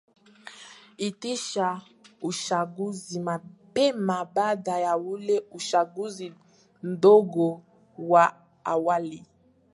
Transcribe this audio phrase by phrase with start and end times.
[1.07, 1.81] itisha
[2.21, 6.33] uchaguzi mapema baada ya ule uchaguzi
[6.83, 7.63] mdogo
[7.97, 9.25] wa awali